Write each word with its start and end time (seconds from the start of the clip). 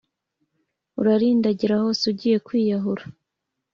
Urarindagira 0.99 1.75
hose 1.83 2.03
ugiye 2.11 2.37
kwiyahura 2.47 3.03